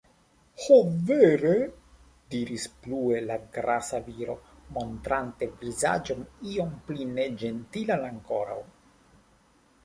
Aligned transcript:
Ho, 0.61 0.77
vere!? 1.09 1.57
diris 2.35 2.65
plue 2.85 3.19
la 3.25 3.37
grasa 3.57 3.99
viro, 4.07 4.37
montrante 4.79 5.49
vizaĝon 5.61 6.25
iom 6.55 6.73
pli 6.89 7.07
neĝentilan 7.21 8.09
ankoraŭ. 8.11 8.59